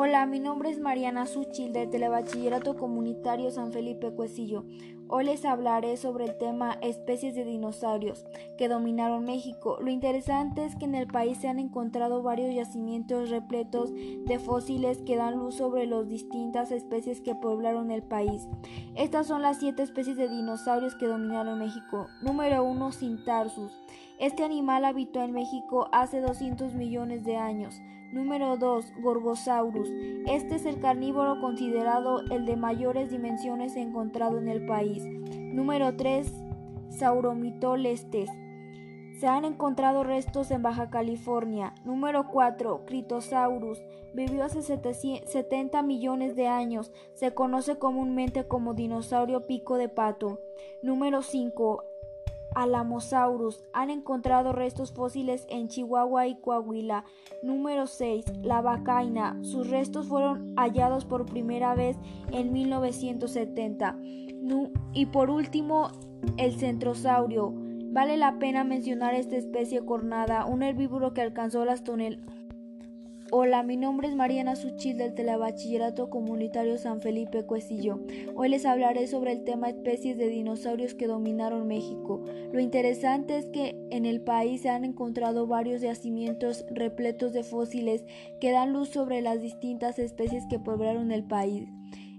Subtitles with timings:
[0.00, 4.64] Hola, mi nombre es Mariana Suchil del Telebachillerato Comunitario San Felipe Cuesillo.
[5.08, 8.24] Hoy les hablaré sobre el tema especies de dinosaurios
[8.58, 9.76] que dominaron México.
[9.80, 14.98] Lo interesante es que en el país se han encontrado varios yacimientos repletos de fósiles
[14.98, 18.46] que dan luz sobre las distintas especies que poblaron el país.
[18.94, 22.06] Estas son las siete especies de dinosaurios que dominaron México.
[22.22, 22.92] Número 1.
[22.92, 23.72] Cintarsus.
[24.18, 27.80] Este animal habitó en México hace 200 millones de años.
[28.12, 28.94] Número 2.
[29.00, 29.88] Gorgosaurus.
[30.26, 35.04] Este es el carnívoro considerado el de mayores dimensiones encontrado en el país.
[35.04, 36.32] Número 3.
[36.88, 38.28] Sauromitolestes.
[39.20, 41.74] Se han encontrado restos en Baja California.
[41.84, 42.86] Número 4.
[42.86, 43.80] Critosaurus.
[44.14, 46.90] Vivió hace 70 millones de años.
[47.14, 50.40] Se conoce comúnmente como dinosaurio pico de pato.
[50.82, 51.84] Número 5.
[52.54, 53.64] Alamosaurus.
[53.72, 57.04] Han encontrado restos fósiles en Chihuahua y Coahuila.
[57.42, 58.24] Número 6.
[58.42, 59.38] La vacaina.
[59.42, 61.96] Sus restos fueron hallados por primera vez
[62.32, 63.98] en 1970.
[64.94, 65.90] y por último,
[66.36, 67.52] el centrosaurio.
[67.90, 72.37] Vale la pena mencionar esta especie cornada, un herbívoro que alcanzó las toneladas
[73.30, 78.00] Hola, mi nombre es Mariana Suchil del Telebachillerato Comunitario San Felipe Cuesillo.
[78.34, 82.24] Hoy les hablaré sobre el tema especies de dinosaurios que dominaron México.
[82.52, 88.06] Lo interesante es que en el país se han encontrado varios yacimientos repletos de fósiles
[88.40, 91.68] que dan luz sobre las distintas especies que poblaron el país.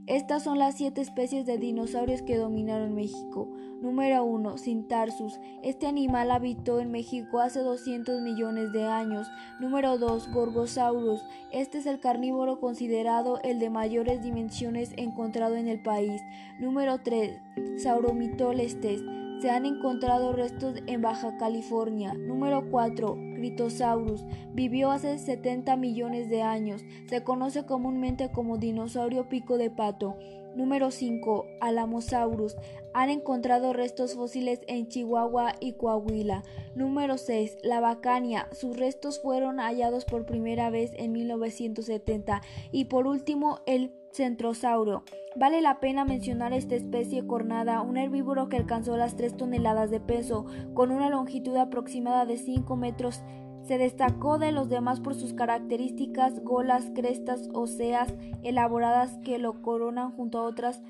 [0.10, 3.48] Estas son las siete especies de dinosaurios que dominaron México.
[3.80, 4.58] Número 1.
[4.58, 5.40] Cintarsus.
[5.62, 9.28] Este animal habitó en México hace 200 millones de años.
[9.60, 10.32] Número 2.
[10.32, 11.24] Gorgosaurus.
[11.52, 16.20] Este es el carnívoro considerado el de mayores dimensiones encontrado en el país.
[16.60, 17.40] Número 3.
[17.78, 19.04] Sauromitolestes.
[19.44, 22.16] Se han encontrado restos en Baja California.
[22.16, 23.29] Número 4.
[23.40, 24.26] Critosaurus.
[24.54, 26.84] Vivió hace 70 millones de años.
[27.08, 30.18] Se conoce comúnmente como dinosaurio pico de pato.
[30.56, 31.46] Número 5.
[31.62, 32.58] Alamosaurus.
[32.94, 36.44] Han encontrado restos fósiles en Chihuahua y Coahuila.
[36.76, 37.60] Número 6.
[37.64, 38.50] La Bacania.
[38.52, 42.42] Sus restos fueron hallados por primera vez en 1970.
[42.74, 45.04] Y por último, el centrosauro.
[45.36, 50.00] Vale la pena mencionar esta especie cornada, un herbívoro que alcanzó las 3 toneladas de
[50.00, 53.22] peso, con una longitud aproximada de 5 metros.
[53.64, 60.12] Se destacó de los demás por sus características golas, crestas óseas elaboradas que lo coronan
[60.12, 60.82] junto a otras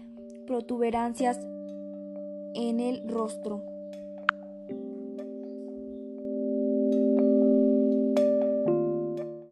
[0.48, 1.46] protuberancias
[2.56, 3.79] en el rostro.